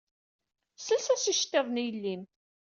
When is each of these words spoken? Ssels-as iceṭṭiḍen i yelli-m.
Ssels-as 0.77 1.31
iceṭṭiḍen 1.31 1.81
i 1.83 1.83
yelli-m. 1.85 2.23